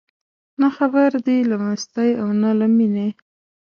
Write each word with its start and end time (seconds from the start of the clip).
نه 0.61 0.67
خبر 0.77 1.09
دي 1.25 1.37
له 1.49 1.55
مستۍ 1.65 2.11
او 2.21 2.27
نه 2.41 2.51
له 2.59 2.67
مینې 2.75 3.09